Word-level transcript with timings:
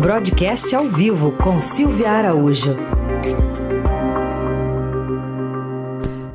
Broadcast 0.00 0.76
ao 0.76 0.84
vivo 0.84 1.36
com 1.42 1.58
Silvia 1.58 2.10
Araújo. 2.10 2.76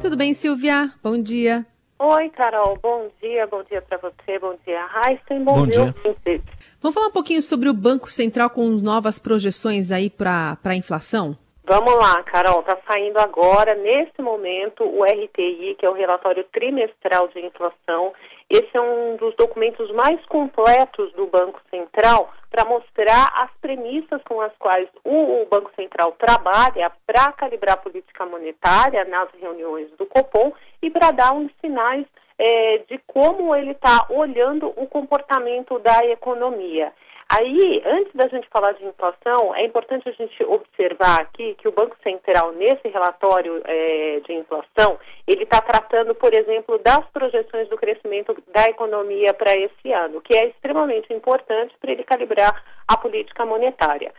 Tudo 0.02 0.18
bem, 0.18 0.34
Silvia? 0.34 0.92
Bom 1.02 1.18
dia. 1.18 1.66
Oi, 1.98 2.30
Carol. 2.32 2.78
Bom 2.84 3.10
dia. 3.22 3.48
Bom 3.48 3.64
dia 3.64 3.82
para 3.82 3.98
você. 4.00 4.38
Bom 4.38 4.54
dia, 4.66 4.86
Raíssa. 4.86 5.24
Bom, 5.40 5.54
Bom 5.60 5.68
dia. 5.68 5.96
dia. 6.26 6.42
Vamos 6.82 6.94
falar 6.94 7.08
um 7.08 7.12
pouquinho 7.12 7.42
sobre 7.42 7.70
o 7.70 7.74
Banco 7.74 8.10
Central 8.10 8.50
com 8.50 8.68
novas 8.68 9.18
projeções 9.18 9.94
aí 9.94 10.10
para 10.10 10.58
a 10.62 10.76
inflação? 10.76 11.38
Vamos 11.64 11.96
lá, 11.96 12.22
Carol. 12.24 12.60
Está 12.60 12.78
saindo 12.86 13.18
agora, 13.20 13.76
nesse 13.76 14.22
momento, 14.22 14.84
o 14.84 15.06
RTI, 15.06 15.78
que 15.80 15.86
é 15.86 15.90
o 15.90 15.94
relatório 15.94 16.44
trimestral 16.52 17.30
de 17.30 17.40
inflação. 17.40 18.12
Esse 18.50 18.70
é 18.76 18.82
um 18.82 19.16
dos 19.16 19.34
documentos 19.38 19.90
mais 19.94 20.24
completos 20.26 21.14
do 21.14 21.28
Banco 21.28 21.62
Central 21.72 22.30
para 22.54 22.66
mostrar 22.66 23.34
as 23.36 23.50
premissas 23.60 24.22
com 24.26 24.40
as 24.40 24.56
quais 24.60 24.88
o, 25.04 25.44
Banco 25.50 25.72
Central 25.76 26.12
trabalha 26.12 26.92
para 27.06 27.32
calibrar 27.32 27.74
a 27.74 27.82
política 27.82 28.28
monetária 28.28 29.04
nas 29.06 29.28
reuniões 29.42 29.90
do 29.98 30.06
Copom 30.06 30.54
e 30.80 30.92
para 30.92 31.10
dar 31.10 31.34
uns 31.34 31.52
sinais 31.60 32.06
é, 32.38 32.80
de 32.90 33.00
como 33.08 33.56
ele 33.56 33.72
está 33.72 34.08
olhando 34.10 34.68
o 34.76 34.88
comportamento 34.88 35.80
da 35.80 36.06
economia. 36.06 36.92
Aí, 37.30 37.82
antes 37.86 38.14
da 38.14 38.28
gente 38.28 38.48
falar 38.50 38.74
de 38.74 38.86
inflação, 38.86 39.56
é 39.56 39.66
importante 39.66 40.08
a 40.08 40.12
gente 40.12 40.44
observar 40.44 41.22
aqui 41.22 41.56
que 41.56 41.68
o 41.68 41.72
Banco 41.72 41.96
Central, 42.04 42.52
nesse 42.52 42.88
relatório 42.90 43.62
é, 43.66 44.20
de 44.20 44.34
inflação, 44.34 45.00
ele 45.28 45.44
está 45.44 45.60
tratando, 45.62 46.14
por 46.14 46.34
exemplo, 46.34 46.78
das 46.80 47.04
projeções 47.12 47.68
do 47.70 47.78
crescimento 47.78 48.36
da 48.54 48.66
economia 48.66 49.34
para 49.34 49.56
esse 49.58 49.92
ano, 49.92 50.22
que 50.22 50.36
é 50.36 50.48
extremamente 50.48 51.12
importante 51.12 51.74
para 51.80 51.92
ele 51.92 52.04
calibrar 52.04 52.64
a 52.88 52.98
política 52.98 53.46
monetária 53.46 54.14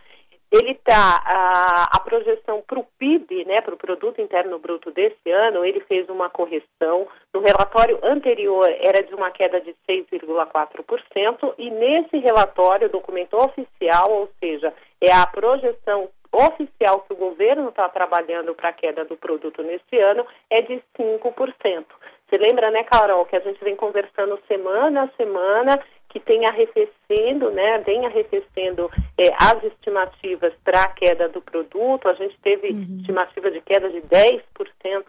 ele 0.51 0.71
está 0.71 1.21
a, 1.25 1.97
a, 1.97 1.99
projeção 1.99 2.63
para 2.65 2.79
o 2.79 2.87
PIB, 2.97 3.45
né, 3.45 3.61
para 3.61 3.73
o 3.73 3.77
Produto 3.77 4.21
Interno 4.21 4.59
Bruto 4.59 4.91
desse 4.91 5.29
ano, 5.29 5.65
ele 5.65 5.81
fez 5.81 6.07
uma 6.09 6.29
correção. 6.29 7.07
No 7.33 7.41
relatório 7.41 7.99
anterior 8.03 8.69
era 8.79 9.03
de 9.03 9.13
uma 9.13 9.31
queda 9.31 9.59
de 9.59 9.75
6,4% 9.89 11.53
e 11.57 11.69
nesse 11.71 12.17
relatório, 12.17 12.89
documento 12.89 13.35
oficial, 13.37 14.11
ou 14.11 14.29
seja, 14.39 14.73
é 15.01 15.11
a 15.11 15.27
projeção 15.27 16.09
oficial 16.31 17.01
que 17.01 17.13
o 17.13 17.17
governo 17.17 17.69
está 17.69 17.87
trabalhando 17.87 18.53
para 18.53 18.69
a 18.69 18.73
queda 18.73 19.05
do 19.05 19.15
produto 19.15 19.63
nesse 19.63 19.97
ano 19.97 20.25
é 20.49 20.61
de 20.61 20.81
5%. 20.97 21.85
Você 22.27 22.37
lembra, 22.37 22.71
né, 22.71 22.83
Carol, 22.83 23.25
que 23.25 23.35
a 23.35 23.39
gente 23.39 23.63
vem 23.63 23.75
conversando 23.75 24.39
semana 24.47 25.03
a 25.03 25.15
semana 25.15 25.79
que 26.15 26.19
tem 26.21 26.47
arrefecendo, 26.47 27.51
né, 27.51 27.79
vem 27.79 28.05
arrefecendo 28.05 28.89
é, 29.17 29.33
as 29.33 29.61
estimativas 29.65 30.53
para 30.63 30.83
a 30.83 30.87
queda 30.87 31.27
do 31.27 31.41
produto. 31.41 32.07
A 32.07 32.13
gente 32.13 32.39
teve 32.41 32.69
uhum. 32.69 32.99
estimativa 33.01 33.51
de 33.51 33.59
queda 33.59 33.89
de 33.89 33.99
10% 33.99 34.41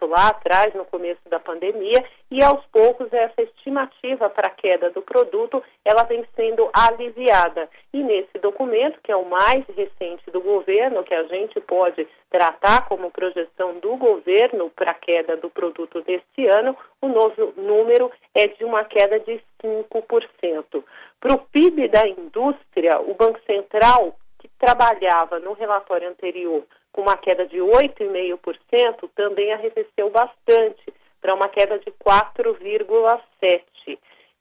lá 0.01 0.27
atrás, 0.27 0.73
no 0.75 0.83
começo 0.83 1.21
da 1.29 1.39
pandemia, 1.39 2.03
e 2.29 2.43
aos 2.43 2.61
poucos 2.65 3.07
essa 3.13 3.41
estimativa 3.41 4.29
para 4.29 4.47
a 4.47 4.51
queda 4.51 4.89
do 4.89 5.01
produto, 5.01 5.63
ela 5.87 6.03
vem 6.03 6.25
sendo 6.35 6.69
aliviada. 6.73 7.69
E 7.93 8.03
nesse 8.03 8.37
documento, 8.39 8.99
que 9.01 9.09
é 9.09 9.15
o 9.15 9.23
mais 9.23 9.65
recente 9.67 10.29
do 10.31 10.41
governo, 10.41 11.01
que 11.01 11.13
a 11.13 11.23
gente 11.23 11.61
pode 11.61 12.05
tratar 12.29 12.89
como 12.89 13.09
projeção 13.09 13.79
do 13.79 13.95
governo 13.95 14.69
para 14.71 14.91
a 14.91 14.93
queda 14.93 15.37
do 15.37 15.49
produto 15.49 16.01
deste 16.01 16.45
ano, 16.45 16.75
o 17.01 17.07
novo 17.07 17.53
número 17.55 18.11
é 18.35 18.47
de 18.47 18.65
uma 18.65 18.83
queda 18.83 19.17
de 19.21 19.41
5%. 19.63 20.83
Para 21.21 21.33
o 21.33 21.37
PIB 21.37 21.87
da 21.87 22.05
indústria, 22.05 22.99
o 22.99 23.13
Banco 23.13 23.39
Central, 23.45 24.13
que 24.39 24.49
trabalhava 24.59 25.39
no 25.39 25.53
relatório 25.53 26.09
anterior 26.09 26.63
com 26.91 27.03
uma 27.03 27.15
queda 27.15 27.45
de 27.45 27.59
8,5%, 27.59 29.09
também 29.15 29.53
arrefeceu 29.53 30.09
bastante, 30.09 30.93
para 31.21 31.33
uma 31.33 31.47
queda 31.47 31.79
de 31.79 31.91
4,7%. 31.91 33.97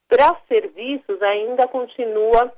Para 0.09 0.37
serviços, 0.49 1.21
ainda 1.23 1.67
continua 1.69 2.53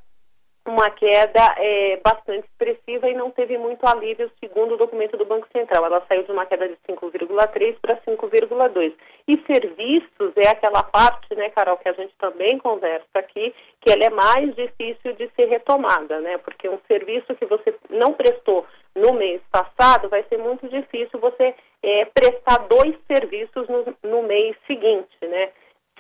uma 0.69 0.91
queda 0.91 1.55
é, 1.57 1.99
bastante 2.05 2.47
expressiva 2.47 3.09
e 3.09 3.15
não 3.15 3.31
teve 3.31 3.57
muito 3.57 3.87
alívio, 3.87 4.31
segundo 4.39 4.75
o 4.75 4.77
documento 4.77 5.17
do 5.17 5.25
Banco 5.25 5.49
Central. 5.51 5.87
Ela 5.87 6.05
saiu 6.07 6.25
de 6.25 6.31
uma 6.31 6.45
queda 6.45 6.69
de 6.69 6.77
5,3 6.87 7.77
para 7.81 7.97
5,2. 8.03 8.93
E 9.27 9.39
serviços 9.47 10.33
é 10.37 10.49
aquela 10.49 10.83
parte, 10.83 11.35
né, 11.35 11.49
Carol, 11.51 11.79
que 11.79 11.89
a 11.89 11.95
gente 11.95 12.13
também 12.19 12.59
conversa 12.59 13.07
aqui, 13.15 13.55
que 13.81 13.91
ela 13.91 14.05
é 14.05 14.11
mais 14.11 14.55
difícil 14.55 15.15
de 15.15 15.31
ser 15.35 15.49
retomada, 15.49 16.21
né? 16.21 16.37
Porque 16.39 16.69
um 16.69 16.79
serviço 16.87 17.35
que 17.35 17.47
você 17.47 17.75
não 17.89 18.13
prestou 18.13 18.67
no 18.95 19.15
mês 19.15 19.41
passado, 19.51 20.09
vai 20.09 20.23
ser 20.25 20.39
muito 20.39 20.69
difícil 20.69 21.19
você 21.19 21.55
é, 21.83 22.05
prestar 22.07 22.67
dois 22.69 22.95
serviços 23.07 23.69
no, 23.69 23.85
no 24.03 24.23
mês 24.25 24.57
seguinte, 24.67 25.17
né? 25.23 25.51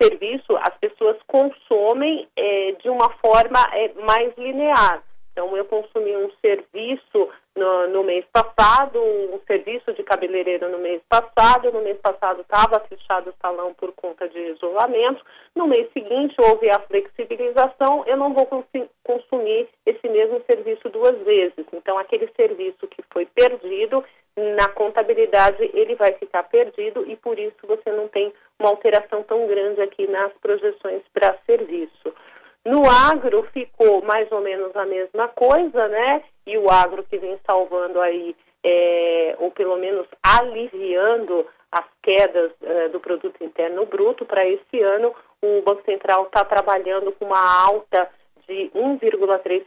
Serviço 0.00 0.56
as 0.56 0.76
pessoas 0.78 1.16
consomem 1.26 2.28
é, 2.36 2.72
de 2.72 2.88
uma 2.88 3.10
forma 3.20 3.58
é, 3.72 3.92
mais 4.00 4.36
linear. 4.36 5.02
Então, 5.38 5.56
eu 5.56 5.64
consumi 5.66 6.16
um 6.16 6.32
serviço 6.40 7.28
no, 7.54 7.86
no, 7.86 8.02
mês 8.02 8.24
passado, 8.32 8.98
um 9.00 9.38
serviço 9.46 9.92
de 9.92 10.02
cabeleireiro 10.02 10.68
no 10.68 10.78
mês 10.78 11.00
passado. 11.08 11.70
No 11.70 11.80
mês 11.80 11.96
passado 11.98 12.40
estava 12.40 12.80
fechado 12.80 13.30
o 13.30 13.34
salão 13.40 13.72
por 13.74 13.92
conta 13.92 14.28
de 14.28 14.36
isolamento. 14.36 15.24
No 15.54 15.68
mês 15.68 15.88
seguinte 15.92 16.34
houve 16.40 16.68
a 16.68 16.80
flexibilização. 16.80 18.02
Eu 18.06 18.16
não 18.16 18.34
vou 18.34 18.48
consumir 19.04 19.68
esse 19.86 20.08
mesmo 20.08 20.42
serviço 20.50 20.88
duas 20.88 21.16
vezes. 21.22 21.64
Então, 21.72 21.96
aquele 21.98 22.28
serviço 22.34 22.88
que 22.88 23.04
foi 23.12 23.24
perdido, 23.26 24.04
na 24.56 24.68
contabilidade 24.68 25.70
ele 25.74 25.94
vai 25.96 26.12
ficar 26.12 26.44
perdido 26.44 27.04
e 27.10 27.16
por 27.16 27.38
isso 27.38 27.56
você 27.64 27.90
não 27.90 28.08
tem 28.08 28.32
uma 28.58 28.70
alteração 28.70 29.22
tão 29.22 29.46
grande 29.46 29.80
aqui 29.80 30.06
nas 30.06 30.32
projeções 30.34 31.02
para 31.12 31.36
serviço. 31.44 32.14
No 32.64 32.82
agro 32.88 33.44
ficou 33.52 34.02
mais 34.02 34.30
ou 34.30 34.40
menos 34.40 34.74
a 34.76 34.84
mesma 34.84 35.28
coisa, 35.28 35.88
né? 35.88 36.22
E 36.46 36.58
o 36.58 36.70
agro 36.70 37.04
que 37.04 37.18
vem 37.18 37.38
salvando 37.48 38.00
aí, 38.00 38.36
é, 38.64 39.36
ou 39.38 39.50
pelo 39.50 39.76
menos 39.76 40.06
aliviando 40.22 41.46
as 41.72 41.84
quedas 42.02 42.52
é, 42.62 42.88
do 42.88 43.00
produto 43.00 43.42
interno 43.42 43.86
bruto 43.86 44.24
para 44.24 44.46
esse 44.46 44.80
ano, 44.80 45.14
o 45.42 45.62
Banco 45.62 45.82
Central 45.84 46.24
está 46.24 46.44
trabalhando 46.44 47.12
com 47.12 47.26
uma 47.26 47.64
alta 47.66 48.10
de 48.58 48.70
1,3% 48.70 49.64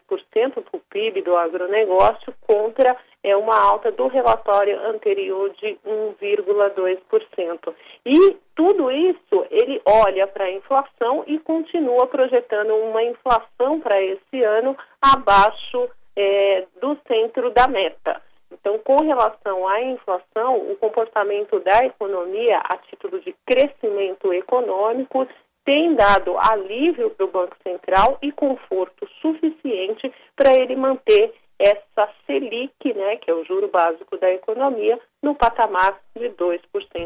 para 0.54 0.64
o 0.74 0.80
PIB 0.90 1.22
do 1.22 1.38
agronegócio 1.38 2.34
contra 2.42 2.98
é 3.24 3.36
uma 3.38 3.56
alta 3.56 3.92
do 3.92 4.08
relatório 4.08 4.80
anterior 4.88 5.52
de 5.52 5.78
1,2%. 5.86 7.74
E 8.06 8.38
tudo 8.56 8.92
isso 8.92 9.46
ele 9.50 9.82
olha 9.86 10.28
para 10.28 10.46
a 10.46 10.52
inflação 10.52 11.24
e 11.28 11.40
continua 11.40 12.08
projetando 12.08 12.76
uma 12.76 13.04
inflação 13.04 13.80
para 13.80 14.02
esse 14.02 14.44
ano 14.44 14.76
abaixo 15.02 15.90
é, 16.16 16.66
do 16.82 16.98
centro 17.08 17.52
da 17.52 17.68
meta. 17.68 18.22
Então, 18.52 18.78
com 18.80 18.98
relação 18.98 19.68
à 19.68 19.82
inflação, 19.82 20.58
o 20.58 20.76
comportamento 20.76 21.60
da 21.62 21.86
economia 21.86 22.60
a 22.60 22.78
título 22.78 23.22
de 23.22 23.34
crescimento 23.46 24.34
econômico 24.34 25.26
tem 25.66 25.96
dado 25.96 26.38
alívio 26.38 27.10
para 27.12 27.26
o 27.26 27.32
Banco 27.32 27.56
Central 27.64 28.18
e 28.22 28.32
conforto 28.32 29.08
suficiente 29.22 30.12
para 30.36 30.54
ele 30.54 30.76
manter 30.76 31.34
essa 31.62 32.10
Selic, 32.26 32.94
né, 32.96 33.18
que 33.18 33.30
é 33.30 33.34
o 33.34 33.46
juro 33.46 33.70
básico 33.72 34.18
da 34.18 34.32
economia, 34.32 35.00
no 35.22 35.36
patamar 35.36 35.96
de 36.18 36.30
2% 36.30 36.60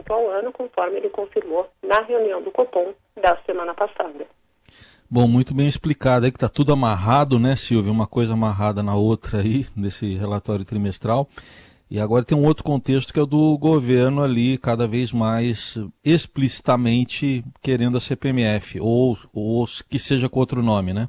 ao 0.09 0.29
ano, 0.29 0.53
conforme 0.53 0.97
ele 0.97 1.09
confirmou 1.09 1.67
na 1.83 2.01
reunião 2.01 2.41
do 2.41 2.51
Copom 2.51 2.93
da 3.21 3.37
semana 3.45 3.73
passada. 3.73 4.25
Bom, 5.09 5.27
muito 5.27 5.53
bem 5.53 5.67
explicado 5.67 6.25
aí 6.25 6.31
que 6.31 6.37
está 6.37 6.49
tudo 6.49 6.73
amarrado, 6.73 7.37
né, 7.37 7.55
Silvia? 7.55 7.91
Uma 7.91 8.07
coisa 8.07 8.33
amarrada 8.33 8.81
na 8.81 8.95
outra 8.95 9.39
aí, 9.39 9.67
nesse 9.75 10.15
relatório 10.15 10.65
trimestral. 10.65 11.27
E 11.89 11.99
agora 11.99 12.25
tem 12.25 12.37
um 12.37 12.45
outro 12.45 12.63
contexto 12.63 13.13
que 13.13 13.19
é 13.19 13.23
o 13.23 13.27
do 13.27 13.57
governo 13.59 14.23
ali, 14.23 14.57
cada 14.57 14.87
vez 14.87 15.11
mais 15.11 15.77
explicitamente 16.03 17.43
querendo 17.61 17.97
a 17.97 18.01
CPMF, 18.01 18.79
ou, 18.79 19.15
ou 19.33 19.65
que 19.89 19.99
seja 19.99 20.27
com 20.27 20.39
outro 20.39 20.63
nome, 20.63 20.93
né? 20.93 21.07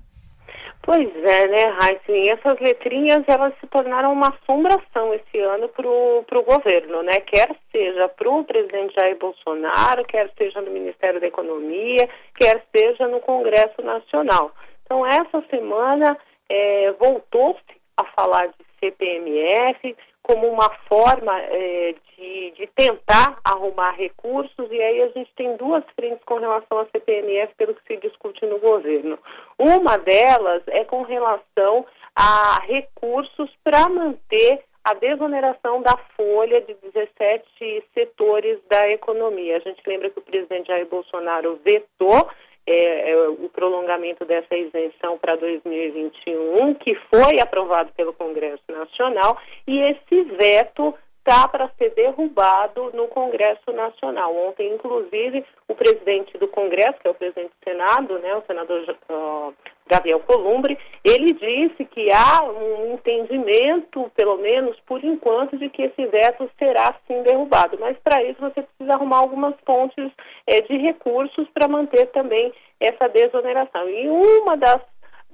Pois 0.87 1.08
é, 1.08 1.49
né, 1.49 1.64
Raíssa? 1.81 2.31
Essas 2.31 2.61
letrinhas, 2.61 3.25
elas 3.26 3.52
se 3.58 3.67
tornaram 3.67 4.12
uma 4.12 4.28
assombração 4.28 5.12
esse 5.14 5.40
ano 5.40 5.69
para 5.69 5.88
o 5.88 6.44
governo, 6.44 7.02
né? 7.02 7.19
Quer 7.26 7.56
seja 7.73 8.08
para 8.08 8.31
o 8.31 8.44
presidente 8.44 8.94
Jair 8.94 9.19
Bolsonaro, 9.19 10.05
quer 10.05 10.31
seja 10.38 10.61
no 10.61 10.70
Ministério 10.70 11.20
da 11.20 11.26
Economia, 11.26 12.08
quer 12.37 12.62
seja 12.73 13.08
no 13.08 13.19
Congresso 13.19 13.82
Nacional. 13.82 14.52
Então, 14.84 15.05
essa 15.05 15.43
semana 15.50 16.17
é, 16.49 16.93
voltou-se 16.93 17.76
a 17.96 18.05
falar 18.05 18.46
de 18.46 18.64
CPMF, 18.78 19.96
como 20.26 20.49
uma 20.49 20.69
forma 20.88 21.40
é, 21.40 21.94
de, 22.17 22.50
de, 22.56 22.67
tentar 22.75 23.38
arrumar 23.44 23.93
recursos, 23.93 24.69
e 24.73 24.82
aí 24.82 25.02
a 25.02 25.08
gente 25.11 25.32
tem 25.37 25.56
duas 25.56 25.84
frentes 25.94 26.25
com 26.25 26.38
relação 26.38 26.81
à 26.81 26.87
CPMF, 26.87 27.55
pelo 27.55 27.76
que 27.76 27.87
se 27.87 27.96
discute 28.00 28.44
no 28.44 28.58
governo. 28.58 29.17
Uma 29.56 29.96
delas 29.96 30.64
é 30.67 30.84
com 30.84 31.02
relação 31.02 31.87
a 32.17 32.61
recursos 32.62 33.49
para 33.62 33.88
manter 33.88 34.64
a 34.82 34.94
desoneração 34.94 35.81
da 35.81 35.96
folha 36.17 36.61
de 36.61 36.75
17 36.75 37.84
setores 37.94 38.58
da 38.69 38.88
economia. 38.88 39.58
A 39.58 39.61
gente 39.61 39.81
lembra 39.87 40.11
que 40.11 40.19
o 40.19 40.23
presidente 40.23 40.67
Jair 40.67 40.87
Bolsonaro 40.87 41.61
vetou 41.64 42.28
é, 42.67 43.11
é, 43.11 43.29
o 43.29 43.49
prolongamento 43.49 44.25
dessa 44.25 44.55
isenção 44.57 45.17
para 45.19 45.37
2021, 45.37 46.75
que 46.75 46.95
foi 47.15 47.41
aprovado 47.41 47.93
pelo 47.93 48.13
Congresso 48.13 48.65
Nacional, 48.69 49.39
e 49.67 49.79
esse 49.79 50.23
veto 50.37 50.95
está 51.19 51.49
para 51.49 51.69
ser 51.77 51.91
derrubado 51.91 52.93
no 52.93 53.09
Congresso 53.09 53.73
Nacional. 53.73 54.35
Ontem, 54.35 54.73
inclusive, 54.73 55.45
o 55.69 55.75
presidente 55.75 56.39
do 56.39 56.47
Congresso, 56.47 56.99
que 57.01 57.09
é 57.09 57.11
o 57.11 57.15
presidente 57.15 57.51
do 57.51 57.65
Senado, 57.65 58.19
né, 58.21 58.35
o 58.37 58.43
senador 58.43 58.97
uh, 59.11 59.55
Gabriel 59.88 60.21
Columbre, 60.21 60.77
ele 61.05 61.33
disse 61.33 61.85
que 61.85 62.11
há 62.11 62.43
um 62.43 62.94
entendimento, 62.94 64.11
pelo 64.17 64.37
menos 64.38 64.77
por 64.81 65.03
enquanto, 65.05 65.56
de 65.56 65.69
que 65.69 65.83
esse 65.83 66.06
veto 66.06 66.50
será 66.59 66.94
sim 67.06 67.23
derrubado. 67.23 67.79
Mas 67.79 67.97
para 67.99 68.23
isso 68.23 68.41
você 68.41 68.62
precisa 68.62 68.94
arrumar 68.94 69.19
algumas 69.19 69.55
fontes 69.65 70.11
é, 70.47 70.61
de 70.62 70.77
recursos 70.77 71.49
para 71.55 71.69
manter 71.69 72.06
também 72.06 72.53
essa 72.81 73.09
desoneração. 73.09 73.88
E 73.88 74.09
uma 74.09 74.56
das 74.56 74.81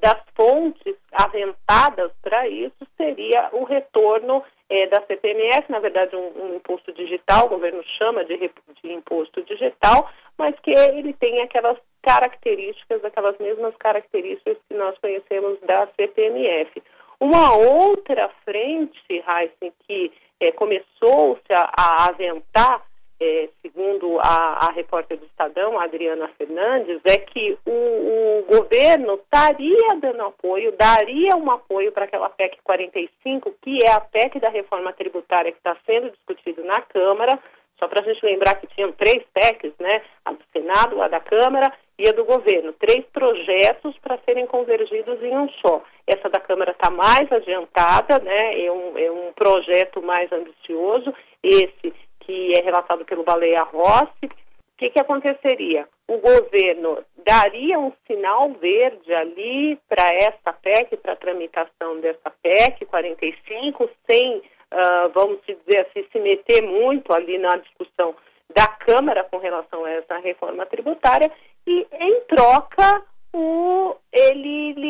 das 0.02 0.20
fontes 0.34 0.96
aventadas 1.12 2.10
para 2.20 2.48
isso 2.48 2.84
seria 2.96 3.48
o 3.52 3.62
retorno 3.62 4.42
é, 4.70 4.86
da 4.86 5.02
CPMF, 5.02 5.70
na 5.70 5.78
verdade 5.78 6.16
um, 6.16 6.44
um, 6.44 6.56
imposto 6.56 6.92
digital, 6.92 7.46
o 7.46 7.50
governo 7.50 7.82
chama 7.98 8.24
de, 8.24 8.36
de, 8.38 8.92
imposto 8.92 9.42
digital, 9.42 10.10
mas 10.38 10.58
que 10.60 10.70
ele 10.70 11.12
tem 11.14 11.40
aquelas 11.42 11.78
características, 12.02 13.04
aquelas 13.04 13.38
mesmas 13.38 13.74
características 13.76 14.56
que 14.68 14.74
nós 14.74 14.96
conhecemos 14.98 15.60
da 15.60 15.88
CPMF. 15.96 16.82
Uma 17.20 17.54
outra 17.54 18.28
frente, 18.44 18.98
Heisen, 19.08 19.72
que 19.86 20.12
é, 20.40 20.50
começou-se 20.52 21.52
a, 21.52 21.70
a 21.78 22.08
aventar 22.08 22.82
é, 23.22 23.48
segundo 23.62 24.18
a, 24.18 24.66
a, 24.66 24.72
repórter 24.72 25.16
do 25.16 25.26
Estadão, 25.26 25.78
Adriana 25.78 26.28
Fernandes, 26.36 27.00
é 27.04 27.18
que 27.18 27.56
o, 27.64 27.70
o, 27.70 28.42
governo 28.44 29.14
estaria 29.14 29.96
dando 30.00 30.22
apoio, 30.22 30.72
daria 30.72 31.36
um 31.36 31.48
apoio 31.50 31.92
para 31.92 32.04
aquela 32.04 32.28
PEC 32.28 32.58
45, 32.64 33.54
que 33.62 33.78
é 33.86 33.92
a 33.92 34.00
PEC 34.00 34.40
da 34.40 34.48
reforma 34.48 34.92
tributária 34.92 35.52
que 35.52 35.58
está 35.58 35.76
sendo 35.86 36.10
discutido 36.10 36.64
na 36.64 36.82
Câmara. 36.82 37.38
Só 37.78 37.88
para 37.88 38.00
a 38.00 38.04
gente 38.04 38.24
lembrar 38.24 38.56
que 38.56 38.66
tinham 38.68 38.92
três 38.92 39.22
PECs, 39.32 39.72
né? 39.78 40.02
A 40.24 40.32
do 40.32 40.44
Senado, 40.52 41.00
a 41.02 41.08
da 41.08 41.20
Câmara 41.20 41.72
e 41.98 42.08
a 42.08 42.12
do 42.12 42.24
governo. 42.24 42.72
Três 42.74 43.04
projetos 43.06 43.96
para 43.98 44.18
serem 44.24 44.46
convergidos 44.46 45.22
em 45.22 45.36
um 45.36 45.48
só. 45.64 45.82
Essa 46.06 46.28
da 46.28 46.40
Câmara 46.40 46.72
está 46.72 46.90
mais 46.90 47.30
adiantada, 47.30 48.18
né? 48.20 48.64
É 48.64 48.70
um, 48.70 48.98
é 48.98 49.10
um 49.10 49.32
projeto 49.32 50.02
mais 50.02 50.30
ambicioso. 50.32 51.12
Esse 51.42 51.92
que 52.24 52.56
é 52.56 52.60
relatado 52.62 53.04
pelo 53.04 53.24
Baleia 53.24 53.62
Rossi, 53.62 54.26
o 54.26 54.76
que, 54.78 54.90
que 54.90 55.00
aconteceria? 55.00 55.86
O 56.08 56.18
governo 56.18 56.98
daria 57.24 57.78
um 57.78 57.92
sinal 58.06 58.50
verde 58.60 59.14
ali 59.14 59.78
para 59.88 60.08
essa 60.14 60.52
PEC, 60.52 60.96
para 60.96 61.12
a 61.12 61.16
tramitação 61.16 62.00
dessa 62.00 62.30
PEC 62.42 62.84
45, 62.86 63.88
sem, 64.10 64.38
uh, 64.38 65.08
vamos 65.14 65.40
dizer 65.46 65.86
assim, 65.86 66.04
se 66.10 66.18
meter 66.18 66.62
muito 66.62 67.14
ali 67.14 67.38
na 67.38 67.56
discussão 67.56 68.14
da 68.54 68.66
Câmara 68.66 69.24
com 69.24 69.38
relação 69.38 69.84
a 69.84 69.90
essa 69.90 70.18
reforma 70.18 70.66
tributária, 70.66 71.30
e 71.66 71.86
em 71.92 72.20
troca 72.22 73.04
o, 73.32 73.71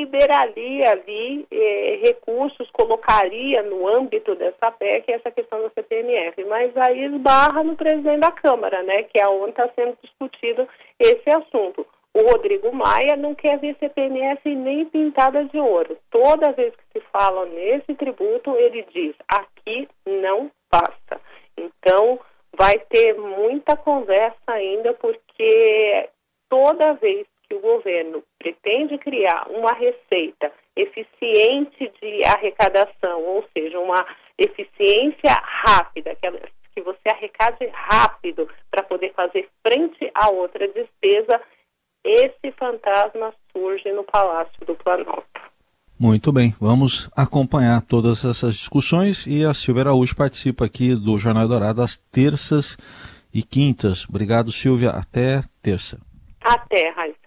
liberaria 0.02 0.90
ali 0.90 1.46
eh, 1.50 2.00
recursos, 2.04 2.68
colocaria 2.72 3.62
no 3.62 3.86
âmbito 3.86 4.34
dessa 4.34 4.70
PEC 4.70 5.12
essa 5.12 5.30
questão 5.30 5.62
da 5.62 5.70
CPMF, 5.70 6.44
mas 6.44 6.76
aí 6.76 7.04
esbarra 7.04 7.62
no 7.62 7.76
presidente 7.76 8.20
da 8.20 8.32
Câmara, 8.32 8.82
né, 8.82 9.04
que 9.04 9.18
é 9.18 9.28
onde 9.28 9.50
está 9.50 9.68
sendo 9.74 9.96
discutido 10.02 10.68
esse 10.98 11.30
assunto. 11.30 11.86
O 12.14 12.30
Rodrigo 12.30 12.74
Maia 12.74 13.16
não 13.16 13.34
quer 13.34 13.58
ver 13.58 13.76
CPMF 13.78 14.54
nem 14.54 14.84
pintada 14.84 15.44
de 15.46 15.58
ouro. 15.58 15.96
Toda 16.10 16.52
vez 16.52 16.74
que 16.74 16.98
se 16.98 17.06
fala 17.10 17.46
nesse 17.46 17.94
tributo, 17.94 18.54
ele 18.56 18.84
diz: 18.92 19.14
aqui 19.26 19.88
não 20.04 20.50
passa. 20.68 21.18
Então, 21.56 22.20
vai 22.54 22.78
ter 22.78 23.14
muita 23.14 23.76
conversa 23.78 24.36
ainda, 24.46 24.92
porque 24.92 26.10
toda 26.50 26.92
vez 26.94 27.26
que 27.52 27.54
o 27.54 27.60
governo 27.60 28.22
pretende 28.38 28.96
criar 28.96 29.46
uma 29.50 29.72
receita 29.74 30.50
eficiente 30.74 31.92
de 32.00 32.22
arrecadação, 32.26 33.22
ou 33.22 33.44
seja, 33.52 33.78
uma 33.78 34.06
eficiência 34.38 35.34
rápida, 35.42 36.14
que, 36.14 36.30
que 36.74 36.80
você 36.80 37.10
arrecade 37.10 37.66
rápido 37.72 38.48
para 38.70 38.82
poder 38.82 39.12
fazer 39.12 39.48
frente 39.66 40.10
a 40.14 40.30
outra 40.30 40.66
despesa, 40.68 41.40
esse 42.02 42.52
fantasma 42.58 43.34
surge 43.52 43.92
no 43.92 44.02
Palácio 44.04 44.64
do 44.66 44.74
Planalto. 44.74 45.26
Muito 46.00 46.32
bem, 46.32 46.54
vamos 46.58 47.10
acompanhar 47.14 47.82
todas 47.82 48.24
essas 48.24 48.54
discussões 48.54 49.26
e 49.26 49.44
a 49.44 49.52
Silvia 49.52 49.82
Araújo 49.82 50.16
participa 50.16 50.64
aqui 50.64 50.96
do 50.96 51.18
Jornal 51.18 51.46
Dourado 51.46 51.82
às 51.82 51.96
terças 51.96 52.76
e 53.32 53.42
quintas. 53.42 54.08
Obrigado, 54.08 54.50
Silvia. 54.50 54.90
Até 54.90 55.42
terça. 55.62 56.00
Até, 56.42 56.88
Raíssa. 56.90 57.21